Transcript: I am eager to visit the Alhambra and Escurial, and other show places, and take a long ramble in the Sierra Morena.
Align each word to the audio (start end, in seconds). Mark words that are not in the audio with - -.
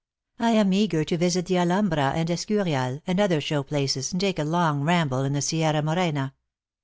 I 0.39 0.49
am 0.53 0.73
eager 0.73 1.03
to 1.03 1.15
visit 1.15 1.45
the 1.45 1.59
Alhambra 1.59 2.13
and 2.15 2.27
Escurial, 2.31 3.01
and 3.05 3.19
other 3.19 3.39
show 3.39 3.61
places, 3.61 4.11
and 4.11 4.19
take 4.19 4.39
a 4.39 4.43
long 4.43 4.81
ramble 4.81 5.21
in 5.23 5.33
the 5.33 5.43
Sierra 5.43 5.83
Morena. 5.83 6.33